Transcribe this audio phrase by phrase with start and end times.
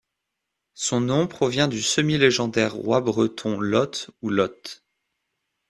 [0.73, 4.81] Son nom provient du semi-légendaire roi breton Loth ou Lot.